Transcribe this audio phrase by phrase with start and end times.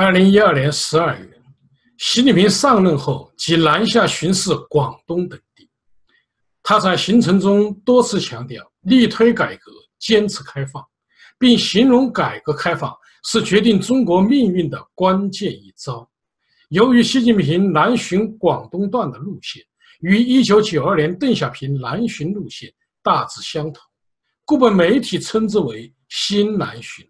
[0.00, 1.42] 二零一二年十二月，
[1.96, 5.68] 习近平上任后即南下巡视广东等地。
[6.62, 10.80] 他在行程中多次强调力推改革、坚持开放，
[11.36, 16.08] 并形容改革开放是决定中国命运的关键一招。
[16.68, 19.60] 由于习近平南巡广东段的路线
[19.98, 22.72] 与一九九二年邓小平南巡路线
[23.02, 23.82] 大致相同，
[24.44, 27.04] 故被媒体称之为“新南巡”。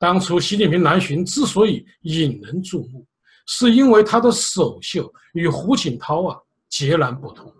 [0.00, 3.06] 当初习近平南巡之所以引人注目，
[3.46, 6.38] 是因为他的首秀与胡锦涛啊
[6.70, 7.54] 截然不同。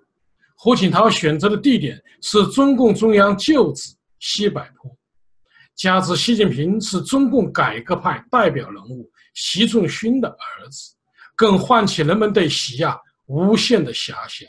[0.56, 4.90] 胡锦涛选择的地点是中共中央旧址西柏坡，
[5.76, 10.94] 加之习近平是中共改革派代表人物习仲勋的儿子。
[11.36, 14.48] 更唤起人们对习亚无限的遐想。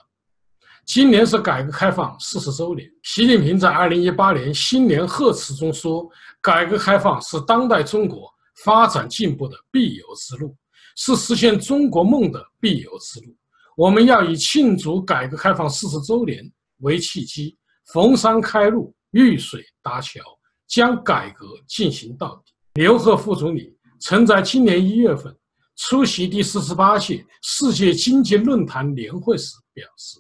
[0.86, 6.10] 今年是改革开放四十周年，习近平在二零一八年新年贺词中说
[6.42, 8.30] ：“改革开放是当代中国
[8.64, 10.56] 发展进步的必由之路，
[10.98, 13.36] 是实现中国梦的必由之路。
[13.78, 16.44] 我们要以庆祝改革开放四十周年
[16.80, 17.56] 为契机，
[17.94, 20.20] 逢山开路，遇水搭桥，
[20.68, 25.34] 将改革进行到底。”刘鹤副总理曾在今年一月份。
[25.78, 30.20] 出席第四十八届世界经济论坛年会时表示，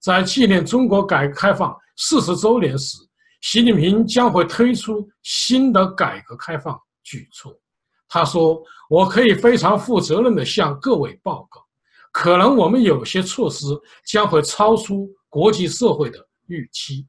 [0.00, 2.96] 在纪念中国改革开放四十周年时，
[3.40, 7.52] 习近平将会推出新的改革开放举措。
[8.08, 11.60] 他说：“我可以非常负责任地向各位报告，
[12.12, 13.66] 可能我们有些措施
[14.06, 17.06] 将会超出国际社会的预期。”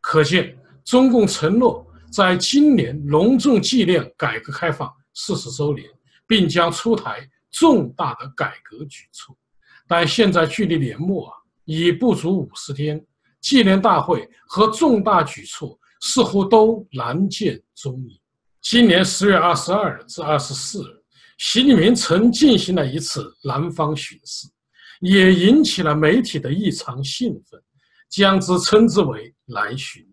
[0.00, 5.86] 可见，中共承诺在今年隆重纪念改革开放四十周年。
[6.30, 9.36] 并将出台重大的改革举措，
[9.88, 13.04] 但现在距离年末啊已不足五十天，
[13.40, 18.20] 纪念大会和重大举措似乎都难见踪影。
[18.62, 21.02] 今年十月二十二日至二十四日，
[21.38, 24.46] 习近平曾进行了一次南方巡视，
[25.00, 27.60] 也引起了媒体的异常兴奋，
[28.08, 30.06] 将之称之为“南巡”。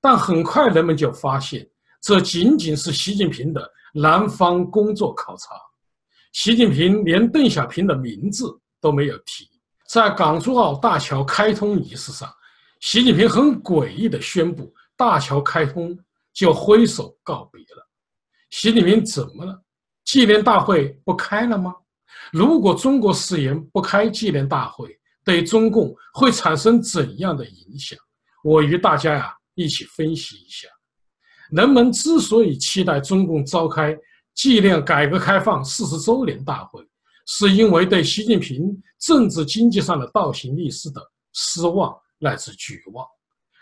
[0.00, 1.68] 但很快人们就发现，
[2.00, 3.70] 这仅仅是习近平的。
[3.92, 5.48] 南方工作考察，
[6.32, 8.46] 习近平连邓小平的名字
[8.80, 9.49] 都没有提。
[9.90, 12.32] 在港珠澳大桥开通仪式上，
[12.78, 15.98] 习近平很诡异地宣布大桥开通，
[16.32, 17.84] 就挥手告别了。
[18.50, 19.60] 习近平怎么了？
[20.04, 21.74] 纪念大会不开了吗？
[22.30, 27.98] 如果中国誓言不开纪念大会，对中共会产生怎样的影响？
[28.44, 30.68] 我与大家呀一起分析一下。
[31.50, 33.98] 人们之所以期待中共召开
[34.34, 36.80] 纪念改革开放四十周年大会，
[37.32, 41.00] 是因为对习近平政治经济上的倒行逆施的
[41.32, 43.06] 失望乃至绝望。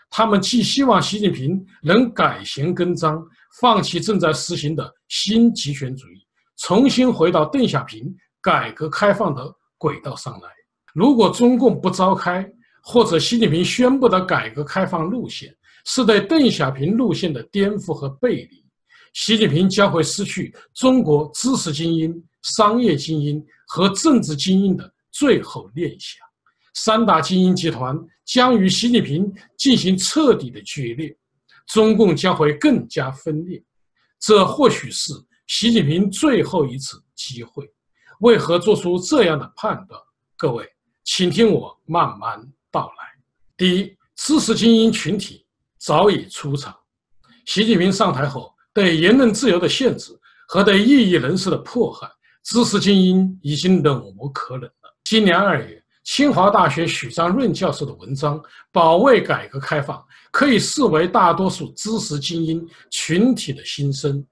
[0.09, 3.23] 他们既希望习近平能改弦更张，
[3.61, 6.25] 放弃正在实行的新极权主义，
[6.57, 10.49] 重新回到邓小平改革开放的轨道上来。
[10.95, 12.43] 如果中共不召开，
[12.81, 18.65] 或者习近平宣布的改革开放路线，是对邓小平路线的颠覆和背离，
[19.13, 26.19] 习近平将会失去中国知识精英、商业精英和政治精英的最后念想，
[26.73, 31.15] 三大精英集团将与习近平进行彻底的决裂，
[31.67, 33.63] 中共将会更加分裂。
[34.19, 35.13] 这或许是
[35.47, 37.69] 习近平最后一次机会。
[38.21, 39.99] 为何做出这样的判断？
[40.37, 40.67] 各位，
[41.03, 42.39] 请听我慢慢
[42.71, 43.23] 道来。
[43.55, 45.45] 第一，知识精英群体。
[45.79, 46.75] 早已出场。
[47.45, 50.11] 习近平上台后，对言论自由的限制
[50.47, 52.09] 和对异议人士的迫害，
[52.43, 54.95] 知识精英已经忍无可忍了。
[55.03, 58.39] 今年二月，清华大学许章润教授的文章
[58.71, 59.97] 《保卫改革开放》
[60.31, 64.23] 可以视为大多数知识精英群体的心声。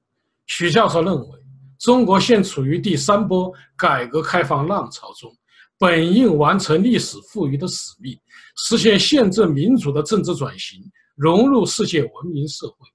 [0.46, 1.40] 许教授认为，
[1.80, 5.36] 中国现处于第三波改革开放浪潮中，
[5.78, 8.18] 本应完成历史赋予的使命，
[8.56, 10.80] 实现宪政民主的政治转型。
[11.16, 12.88] 融入世界文明社会，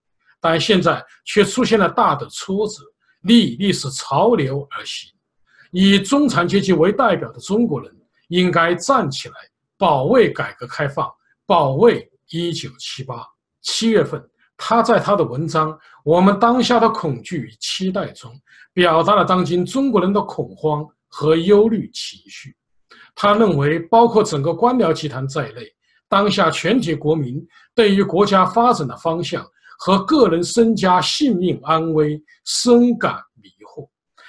[0.42, 2.82] 但现在却出现了大的挫折，
[3.22, 5.08] 逆历史潮流而行。
[5.70, 7.90] 以中产阶级为代表的中国人
[8.26, 9.34] 应该站起来，
[9.78, 11.08] 保卫改革开放，
[11.46, 13.24] 保卫一九七八。
[13.60, 14.20] 七月份，
[14.56, 15.72] 他在他的文章
[16.04, 18.34] 《我们当下的恐惧与期待》中，
[18.72, 22.54] 表达了当今中国人的恐慌和忧虑情绪。
[23.14, 25.62] 他认为，包括整个官僚集团在内。
[26.08, 27.42] 当下全体国民
[27.74, 29.42] 对于国家发展的方向
[29.84, 33.88] 和个人身家性命安危深感迷惑，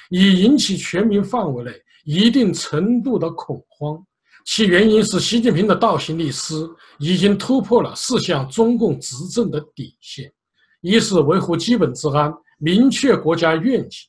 [0.09, 1.71] 已引起全民范围内
[2.05, 4.03] 一定程度的恐慌。
[4.45, 6.67] 其原因是习近平的倒行逆施
[6.97, 10.33] 已经突破了四项中共执政的底线：
[10.81, 14.07] 一是维护基本治安，明确国家愿景；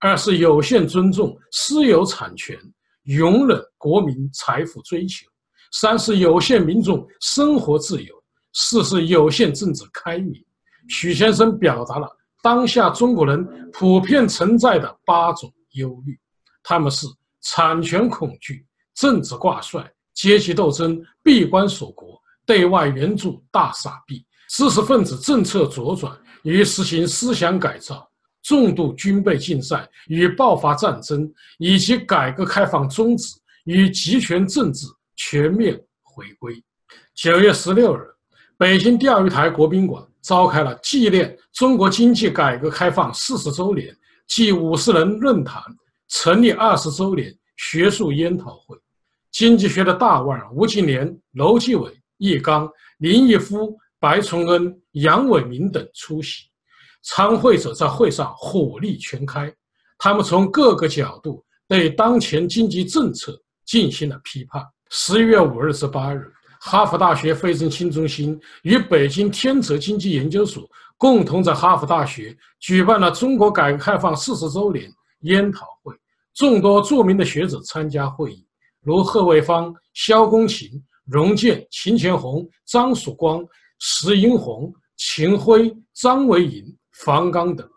[0.00, 2.58] 二是有限尊重私有产权，
[3.04, 5.26] 容忍国民财富追求；
[5.72, 8.14] 三是有限民众生活自由；
[8.54, 10.42] 四是有限政治开明。
[10.88, 12.08] 许先生表达了
[12.42, 16.18] 当下中国人普遍存在的八种忧虑，
[16.62, 17.06] 他们是
[17.42, 28.08] 产权恐惧、政治挂帅、阶级斗争、闭关锁国、对外援助大傻逼、知识分子政策左转与实行思想改造。
[28.42, 31.28] 重度军备竞赛与爆发战争，
[31.58, 33.34] 以及改革开放宗旨
[33.64, 34.86] 与集权政治
[35.16, 36.54] 全面回归。
[37.12, 38.06] 九月十六日，
[38.56, 43.96] 北京钓鱼台国宾馆召开了纪念中国经济改革开放四十周年
[44.26, 45.62] 暨五十人论坛
[46.08, 48.76] 成立二十周年学术研讨会。
[49.30, 52.68] 经济学的大腕吴敬琏、楼继伟、易纲、
[52.98, 56.46] 林毅夫、白崇恩、杨伟民等出席。
[57.02, 59.54] 参会者在会上火力全开，
[59.96, 64.60] 他们从各个角度对当前经济政策进行了批判。
[64.90, 75.94] 十一月五日至八日，哈佛大学费正清中心与北京天泽经济研究所共同在哈佛大学举办了中国改革开放四十周年研讨会，
[76.34, 78.46] 众多著名的学者参加会议，
[78.82, 80.70] 如贺卫方、萧功勤、
[81.04, 83.44] 荣建、秦乾红、张曙光、
[83.78, 86.64] 石英红、秦晖、张维迎。
[87.04, 87.68] 方刚等。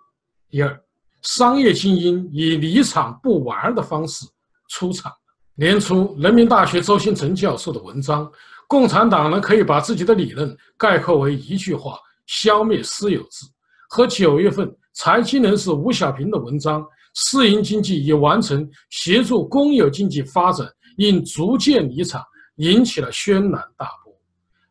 [0.50, 0.82] 第二，
[1.24, 4.26] 商业精英以离场不玩的方式
[4.70, 5.12] 出场。
[5.56, 8.26] 年初，人民大学周新成教授的文章
[8.70, 13.46] 《共产党人可以把自己的理论概括为一句话：消灭私有制》，
[13.90, 16.84] 和九月份财经人士吴小平的文章
[17.16, 20.66] 《私营经济已完成协助公有经济发展
[20.98, 22.22] 应逐渐离场》，
[22.58, 24.14] 引起了轩然大波。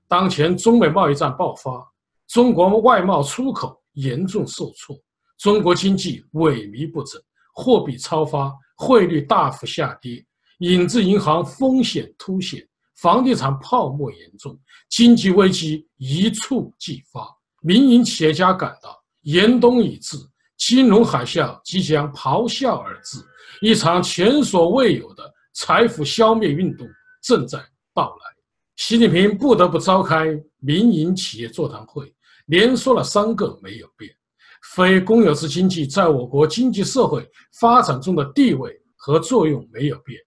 [0.07, 1.85] 当前，中美贸易战爆发，
[2.29, 3.77] 中国外贸出口。
[3.95, 4.97] 严重受挫，
[5.39, 7.21] 中国经济萎靡不振，
[7.53, 10.25] 货币超发，汇率大幅下跌，
[10.59, 12.65] 影子银行风险凸显，
[13.01, 14.59] 房地产泡沫严重，
[14.89, 17.29] 经济危机一触即发。
[17.61, 20.17] 民营企业家感到严冬已至，
[20.57, 23.19] 金融海啸即将咆哮而至，
[23.61, 25.23] 一场前所未有的
[25.55, 26.87] 财富消灭运动
[27.23, 27.59] 正在
[27.95, 28.23] 到来。
[28.77, 30.27] 习近平不得不召开
[30.59, 32.13] 民营企业座谈会。
[32.47, 34.11] 连说了三个没有变，
[34.75, 37.29] 非公有制经济在我国经济社会
[37.61, 40.19] 发展中的地位和作用没有变，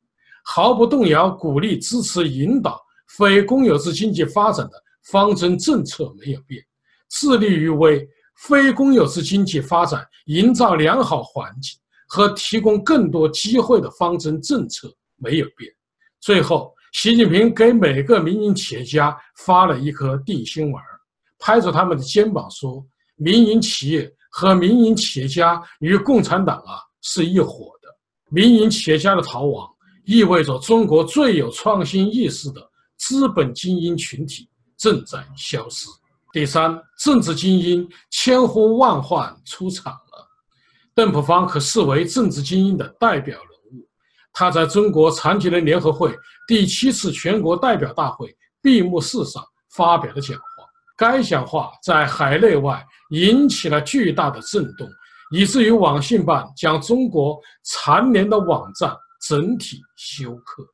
[0.54, 2.78] 毫不动摇鼓励支持引导
[3.18, 4.74] 非公有制经济发展的
[5.10, 6.62] 方针政策没有变，
[7.10, 8.06] 致力于为
[8.36, 15.72] 非公有制经济发展营造良好环境和提供更多机会的方针政策没有变。
[16.20, 20.84] 最后，习近平给每个民营企业家发了一颗定心丸。
[21.40, 27.88] 拍着他们的肩膀说：“民营企业和民营企业家与共产党啊是一伙的。
[28.30, 29.66] 民营企业家的逃亡，
[30.12, 32.62] 意味着中国最有创新意识的
[32.98, 35.88] 资本精英群体正在消失。”
[36.34, 40.28] 第三，政治精英千呼万唤出场了。
[40.94, 43.88] 邓朴方可视为政治精英的代表人物。
[44.34, 46.14] 他在中国残疾人联合会
[46.48, 50.44] 第七次全国代表大会闭幕式上发表的讲话。
[50.98, 54.90] 该讲话在海内外引起了巨大的震动，
[55.32, 60.68] 以至于网信办将中国残联的网站整体休克。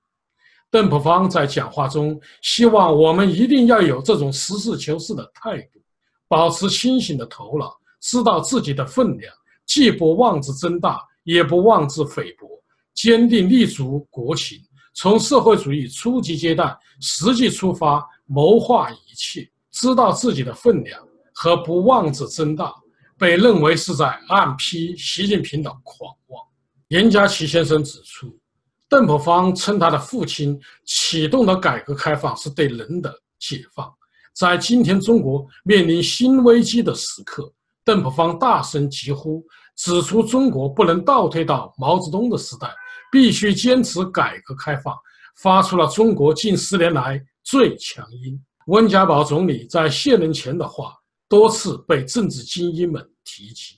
[0.69, 5.79] 邓朴方在讲话中希望我们一定要有这种实事求是的态度，
[6.27, 9.33] 保持清醒的头脑，知道自己的分量，
[9.65, 12.47] 既不妄自增大，也不妄自菲薄，
[12.93, 14.59] 坚定立足国情，
[14.93, 19.49] 从社会主义初级阶段实际出发，谋划一切。
[19.71, 20.99] 知道自己的分量
[21.33, 22.73] 和不妄自增大，
[23.15, 26.46] 被认为是在暗批习近平的狂妄。
[26.89, 28.39] 严家琪先生指出，
[28.87, 33.93] 邓朴方称他的父亲启动的改革开放是对人的解放。
[34.33, 37.51] 在今天中国面临新危机的时刻，
[37.83, 39.43] 邓朴方大声疾呼，
[39.75, 42.73] 指出中国不能倒退到毛泽东的时代，
[43.11, 44.95] 必须坚持改革开放，
[45.35, 48.39] 发出了中国近十年来最强音。
[48.67, 50.93] 温家宝总理在卸任前的话
[51.27, 53.75] 多次被政治精英们提及。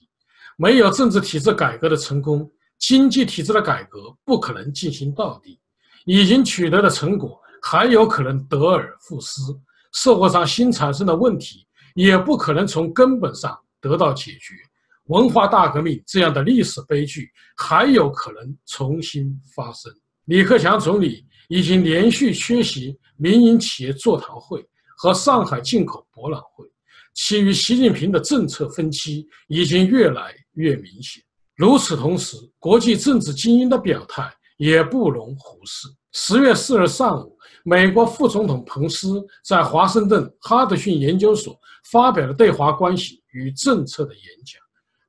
[0.57, 5.59] 没有政治体制改革的成功，经济体制的改革不可能进行到底。
[6.05, 9.41] 已经取得的成果还有可能得而复失，
[9.91, 14.55] 社会上新产生的问题也不可能从根本上得到解决。
[15.05, 19.93] 文化大革命这样的历史悲剧还有可能重新发生。
[20.25, 24.65] 李克强总理已经连续缺席民营企业座谈会。
[25.01, 26.67] 和上海进口博览会，
[27.13, 31.23] 其与习近平的政策分歧已经越来越明显。
[31.59, 35.89] 如此同时，国际政治精英的表态也不容忽视。
[36.13, 41.59] 十月四日上午，美国副总统彭斯在华盛顿哈德逊研究所
[41.91, 44.57] 发表了对华关系与政策的演讲。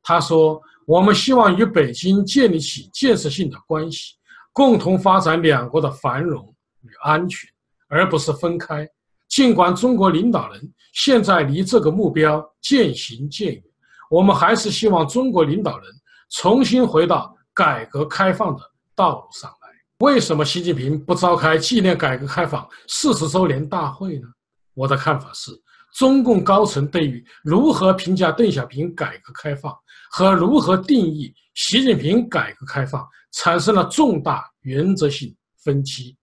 [0.02, 4.16] 他说：“我们希望与北京建立起建设性的关系，
[4.52, 6.52] 共同发展两国的繁荣
[6.83, 7.49] 与安全，
[7.87, 8.85] 而不是分开。
[9.28, 13.62] 尽管中国领导人现在离这个目标渐行渐远，
[14.11, 15.88] 我们还是希望中国领导人。”
[16.31, 18.63] 重新回到改革开放的
[18.95, 19.69] 道路上来。
[19.99, 24.29] 为什么习近平不召开纪念改革开放四十周年大会呢？
[24.75, 25.51] 我的看法是，
[25.95, 29.77] 中共高层对于如何评价邓小平改革开放
[30.11, 36.17] 和如何定义习近平改革开放产生了重大原则性分歧。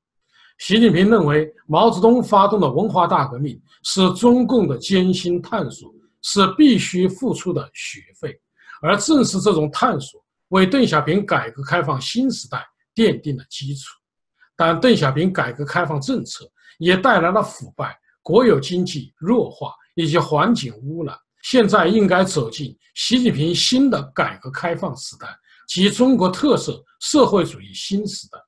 [0.57, 8.39] 习近平认为，毛泽东发动的文化大革命是中共的艰辛探索，是必须付出的学费。
[8.81, 12.65] 而正是这种探索，为邓小平改革开放新时代
[12.95, 13.93] 奠定了基础。
[14.55, 21.15] 但邓小平改革开放政策也带来了腐败、国有经济弱化以及环境污染。
[21.43, 25.27] 现在应该走进习近平新的改革开放时代，
[25.67, 28.39] 即中国特色社会主义新时代。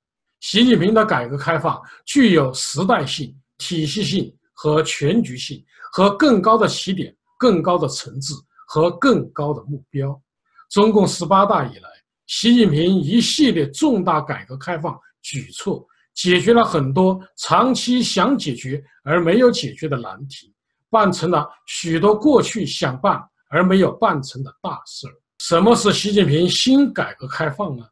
[0.41, 8.33] 习近平的改革开放具有时代性、体系性和全局性，和更高的起点、更高的层次。
[8.69, 10.21] 和更高的目标。
[10.69, 11.89] 中共十八大以来，
[12.27, 15.83] 习近平一系列重大改革开放举措，
[16.13, 20.53] 解决了很多长期想解决而没有解决的难题，
[20.87, 25.13] 办成了许多过去想办而没有办成的大事儿。
[25.39, 27.83] 什么是习近平新改革开放呢？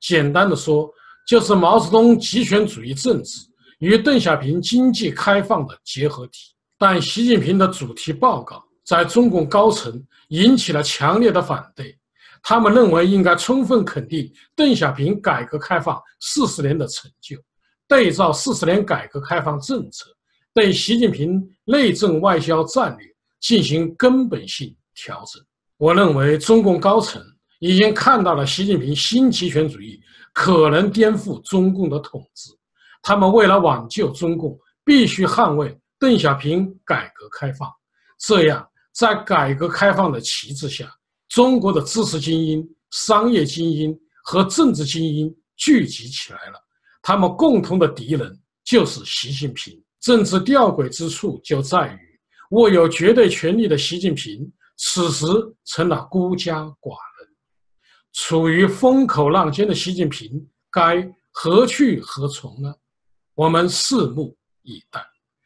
[0.00, 0.86] 简单的说，
[1.26, 3.40] 就是毛泽东极权主义政治
[3.78, 6.52] 与邓小平经济开放的结合体。
[6.76, 8.65] 但习近平的主题报告。
[8.86, 11.98] 在中共高层引起了强烈的反对，
[12.40, 17.36] 他们认为应该充分肯定邓小平改革开放四十年的成就，
[17.88, 20.06] 对照四十年改革开放政策，
[20.54, 23.04] 对习近平内政外交战略
[23.40, 25.44] 进行根本性调整。
[25.78, 27.20] 我认为中共高层
[27.58, 30.00] 已经看到了习近平新极权主义
[30.32, 32.52] 可能颠覆中共的统治，
[33.02, 37.68] 他们为了挽救中共，必须捍卫邓小平改革开放，
[38.20, 38.64] 这样。
[38.96, 40.90] 在改革开放的旗帜下，
[41.28, 46.58] 中国的知识精英、商业精英和政治精英聚集起来了。
[47.02, 49.78] 他们共同的敌人就是习近平。
[50.00, 51.98] 政治吊诡之处就在于，
[52.52, 55.26] 握有绝对权力的习近平此时
[55.64, 57.28] 成了孤家寡人。
[58.14, 62.74] 处于风口浪尖的习近平该何去何从呢？
[63.34, 65.04] 我们拭目以待。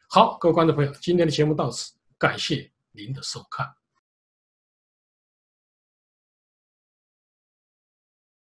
[0.09, 2.70] 好，各位观众朋友，今天的节目到此，感谢。
[2.93, 3.80] 您的收看。